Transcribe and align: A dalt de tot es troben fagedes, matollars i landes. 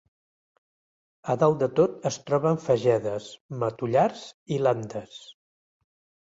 A 1.33 1.35
dalt 1.43 1.59
de 1.63 1.67
tot 1.79 2.07
es 2.11 2.17
troben 2.29 2.57
fagedes, 2.63 3.29
matollars 3.65 4.25
i 4.57 4.59
landes. 4.69 5.21